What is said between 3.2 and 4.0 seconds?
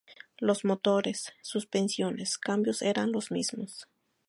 mismos.